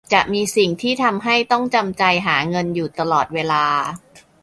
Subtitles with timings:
[0.13, 3.63] จะมีสิ่งที่ทำให้ต้องจำใจหาเงินอยู่ตลอดเวลา